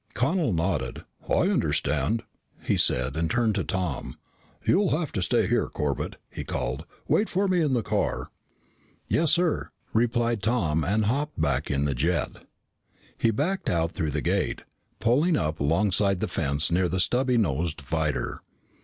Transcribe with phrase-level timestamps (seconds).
[0.15, 1.03] Connel nodded.
[1.29, 2.23] "I understand,"
[2.63, 4.17] he said and turned to Tom.
[4.65, 6.85] "You'll have to stay here, Corbett," he called.
[7.07, 8.31] "Wait for me in the car."
[9.07, 12.47] "Yes, sir," replied Tom and hopped back in the jet.
[13.15, 14.63] He backed out through the gate,
[14.99, 18.41] pulling up alongside the fence near the stubby nosed freighter.